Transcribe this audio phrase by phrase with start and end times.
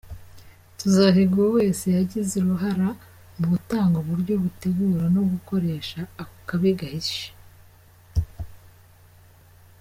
[0.77, 2.87] "Tuzohiga uwo wese yagize uruhara
[3.37, 7.27] mu gutanga uburyo, gutegura no gukoresha ako kabi kabishe.